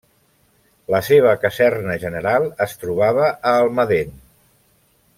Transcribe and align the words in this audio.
La 0.93 1.01
seva 1.09 1.33
caserna 1.43 1.99
general 2.05 2.47
es 2.67 2.75
trobava 2.85 3.31
a 3.31 3.55
Almadén. 3.59 4.21